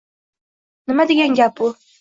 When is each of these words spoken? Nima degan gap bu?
Nima 0.87 1.07
degan 1.13 1.37
gap 1.43 1.57
bu? 1.63 1.73